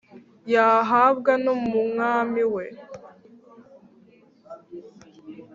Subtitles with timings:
[0.53, 2.65] yahabwa n'umwami we